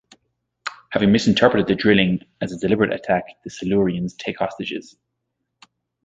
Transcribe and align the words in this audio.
Having 0.93 1.11
misinterpreted 1.11 1.67
the 1.67 1.75
drilling 1.79 2.21
as 2.41 2.51
a 2.51 2.57
deliberate 2.57 2.91
attack, 2.91 3.23
the 3.43 3.51
Silurians 3.51 4.17
take 4.17 4.39
hostages. 4.39 4.97